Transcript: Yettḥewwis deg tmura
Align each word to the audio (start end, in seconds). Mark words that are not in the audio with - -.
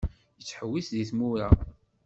Yettḥewwis 0.37 0.87
deg 0.93 1.05
tmura 1.09 1.49